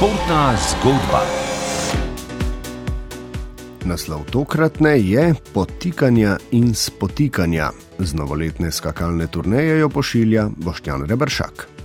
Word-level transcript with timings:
Športna 0.00 0.56
zgodba. 0.56 1.20
Naslov 3.84 4.24
tokratne 4.32 4.96
je 4.96 5.34
Potikanja 5.52 6.38
in 6.56 6.72
spotikanja. 6.74 7.68
Z 7.98 8.16
novoletne 8.16 8.72
skakalne 8.72 9.28
turneje 9.28 9.76
jo 9.84 9.92
pošilja 9.92 10.48
Boštjan 10.56 11.04
Rebršak. 11.04 11.79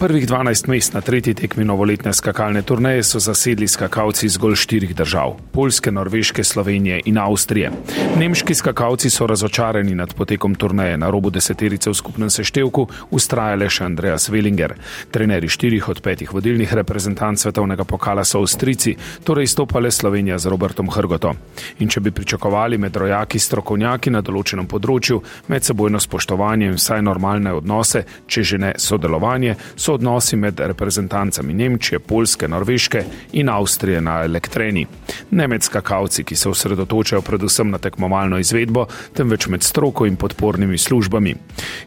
Prvih 0.00 0.28
12 0.28 0.68
mest 0.68 0.94
na 0.94 1.00
tretji 1.00 1.34
tekmi 1.34 1.64
novoletne 1.64 2.12
skakalne 2.12 2.62
turneje 2.62 3.02
so 3.04 3.18
zasedli 3.20 3.66
skakalci 3.68 4.28
zgolj 4.28 4.54
štirih 4.56 4.94
držav: 4.96 5.34
Poljske, 5.52 5.92
Norveške, 5.92 6.44
Slovenije 6.44 7.02
in 7.04 7.18
Avstrije. 7.18 7.70
Nemški 8.16 8.54
skakalci 8.54 9.10
so 9.10 9.26
razočarani 9.26 9.94
nad 9.94 10.14
potekom 10.14 10.54
turneje 10.54 10.96
na 10.96 11.10
robu 11.10 11.30
deseterice 11.30 11.90
v 11.90 11.94
skupnem 11.94 12.30
seštevku, 12.30 12.86
ustrajale 13.10 13.68
še 13.68 13.84
Andreas 13.84 14.30
Wellinger. 14.30 14.72
Treneri 15.10 15.48
štirih 15.48 15.88
od 15.88 16.00
petih 16.00 16.32
vodilnih 16.32 16.72
reprezentanc 16.74 17.42
svetovnega 17.44 17.84
pokala 17.84 18.24
so 18.24 18.40
Avstrici, 18.40 18.96
torej 19.24 19.52
stopale 19.52 19.90
Slovenija 19.90 20.38
z 20.38 20.46
Robertom 20.46 20.88
Hrgoto. 20.90 21.34
In 21.78 21.88
če 21.88 22.00
bi 22.00 22.10
pričakovali 22.10 22.78
med 22.78 22.96
rojaki 22.96 23.38
strokovnjaki 23.38 24.10
na 24.16 24.24
določenem 24.24 24.64
področju 24.66 25.20
medsebojno 25.48 26.00
spoštovanje 26.00 26.72
in 26.72 26.80
vsaj 26.80 27.02
normalne 27.02 27.52
odnose, 27.52 28.04
če 28.26 28.42
že 28.42 28.58
ne 28.58 28.74
sodelovanje, 28.78 29.56
so 29.76 29.89
odnosi 29.92 30.36
med 30.36 30.60
reprezentancami 30.60 31.54
Nemčije, 31.54 31.98
Poljske, 31.98 32.48
Norveške 32.48 33.04
in 33.32 33.48
Avstrije 33.48 34.00
na 34.00 34.22
elektreni. 34.24 34.86
Ne 35.30 35.48
med 35.48 35.62
skakavci, 35.62 36.24
ki 36.24 36.36
se 36.36 36.48
osredotočajo 36.48 37.22
predvsem 37.22 37.70
na 37.70 37.78
tekmovalno 37.78 38.38
izvedbo, 38.38 38.86
temveč 39.16 39.46
med 39.46 39.62
stroko 39.62 40.06
in 40.06 40.16
podpornimi 40.16 40.78
službami. 40.78 41.34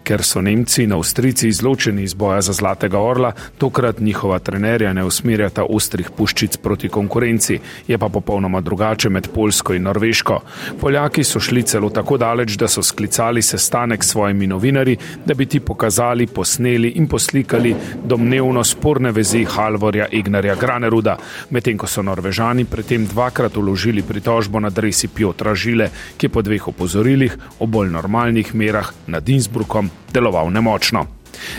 Ker 0.03 0.23
so 0.23 0.41
Nemci 0.41 0.83
in 0.83 0.91
Avstrici 0.91 1.47
izločeni 1.47 2.03
iz 2.03 2.13
boja 2.13 2.41
za 2.41 2.53
Zlatega 2.53 2.99
orla, 2.99 3.31
tokrat 3.57 3.99
njihova 3.99 4.39
trenerja 4.39 4.93
ne 4.93 5.03
usmerjata 5.03 5.63
ostrih 5.63 6.09
puščic 6.17 6.57
proti 6.57 6.89
konkurenci, 6.89 7.59
je 7.87 7.97
pa 7.97 8.09
popolnoma 8.09 8.61
drugače 8.61 9.09
med 9.09 9.29
Poljsko 9.35 9.73
in 9.73 9.83
Norveško. 9.83 10.39
Poljaki 10.81 11.23
so 11.23 11.39
šli 11.39 11.63
celo 11.63 11.89
tako 11.89 12.17
daleč, 12.17 12.57
da 12.59 12.67
so 12.67 12.83
sklicali 12.83 13.41
sestanek 13.41 14.03
s 14.03 14.11
svojimi 14.11 14.47
novinarji, 14.47 14.97
da 15.25 15.33
bi 15.33 15.45
ti 15.45 15.59
pokazali, 15.59 16.27
posneli 16.27 16.89
in 16.99 17.07
poslikali 17.07 17.75
domnevno 18.03 18.63
sporne 18.63 19.11
vezi 19.11 19.45
Halvorja 19.45 20.07
Ignarja 20.11 20.55
Graneruda, 20.55 21.17
medtem 21.49 21.77
ko 21.77 21.87
so 21.87 22.03
Norvežani 22.03 22.65
predtem 22.65 23.07
dvakrat 23.07 23.57
uložili 23.57 24.03
pritožbo 24.03 24.59
na 24.59 24.69
dresi 24.69 25.07
Piotra 25.07 25.55
Žile, 25.55 25.89
ki 26.17 26.25
je 26.25 26.29
po 26.29 26.41
dveh 26.41 26.67
opozorilih 26.67 27.37
o 27.59 27.65
bolj 27.65 27.91
normalnih 27.91 28.55
merah 28.55 28.91
nad 29.07 29.29
Innsbruckom 29.29 29.92
deloval 30.13 30.51
nemočno. 30.51 31.07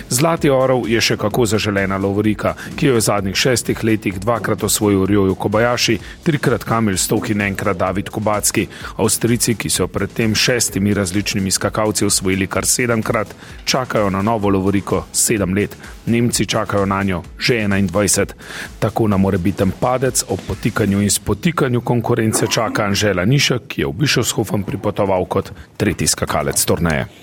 Zlati 0.09 0.51
orov 0.51 0.89
je 0.89 1.01
še 1.01 1.17
kako 1.21 1.47
zaželena 1.47 1.99
lovorika, 2.01 2.55
ki 2.77 2.87
jo 2.87 2.95
je 2.95 3.01
v 3.01 3.05
zadnjih 3.05 3.37
šestih 3.37 3.85
letih 3.85 4.19
dvakrat 4.21 4.65
osvojil 4.65 5.07
Rjoju 5.07 5.35
Kobajaši, 5.35 5.99
trikrat 6.23 6.65
Kamil 6.65 6.97
Stok 6.97 7.31
in 7.35 7.43
enkrat 7.45 7.79
David 7.79 8.11
Kubacki. 8.15 8.67
Avstrici, 8.97 9.57
ki 9.59 9.71
so 9.71 9.89
predtem 9.89 10.35
šestimi 10.35 10.95
različnimi 10.95 11.51
skakalci 11.51 12.07
osvojili 12.07 12.47
kar 12.47 12.67
sedemkrat, 12.67 13.35
čakajo 13.65 14.11
na 14.11 14.23
novo 14.23 14.49
lovoriko 14.49 15.05
sedem 15.12 15.55
let. 15.55 15.77
Nemci 16.07 16.47
čakajo 16.47 16.87
na 16.87 17.03
njo 17.03 17.23
že 17.39 17.55
21. 17.65 18.33
Tako 18.79 19.09
na 19.09 19.17
morebiten 19.17 19.73
padec 19.81 20.25
ob 20.29 20.41
potikanju 20.49 21.03
in 21.03 21.11
spotikanju 21.11 21.81
konkurence 21.81 22.47
čaka 22.47 22.85
Anžela 22.85 23.25
Nišek, 23.25 23.69
ki 23.69 23.81
je 23.81 23.87
v 23.89 23.93
Bišovshofen 23.93 24.65
pripotoval 24.65 25.25
kot 25.25 25.53
tretji 25.77 26.07
skakalec 26.07 26.65
turneje. 26.65 27.07